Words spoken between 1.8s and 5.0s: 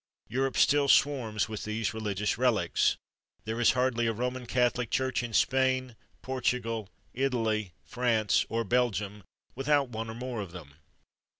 religious relics. There is hardly a Roman Catholic